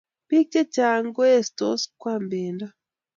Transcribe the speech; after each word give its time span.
Biik 0.27 0.47
chechang 0.53 1.07
koestos 1.15 1.81
koam 2.01 2.23
bendo 2.31 2.65